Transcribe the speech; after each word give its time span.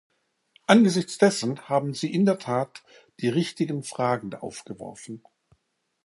Angesichts 0.65 1.19
dessen 1.19 1.69
haben 1.69 1.93
Sie 1.93 2.11
in 2.11 2.25
der 2.25 2.39
Tat 2.39 2.81
die 3.19 3.29
richtigen 3.29 3.83
Fragen 3.83 4.33
aufgeworfen. 4.33 5.21